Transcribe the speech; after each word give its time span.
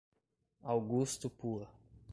Augusto 0.63 1.29
Pua 1.29 1.69